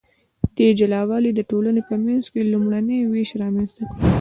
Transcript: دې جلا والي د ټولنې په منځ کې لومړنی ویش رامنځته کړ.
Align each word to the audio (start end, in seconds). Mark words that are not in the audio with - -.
دې 0.55 0.67
جلا 0.79 1.01
والي 1.09 1.31
د 1.35 1.39
ټولنې 1.49 1.81
په 1.89 1.95
منځ 2.05 2.23
کې 2.33 2.49
لومړنی 2.51 2.97
ویش 3.11 3.29
رامنځته 3.41 3.81
کړ. 3.89 3.95